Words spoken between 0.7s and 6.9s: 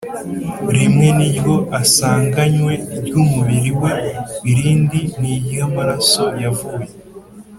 rimwe ni iryo asanganywe ry’umubiri we irindi ni iry’amaraso yavuye